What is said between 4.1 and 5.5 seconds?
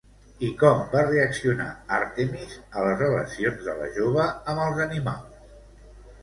amb els animals?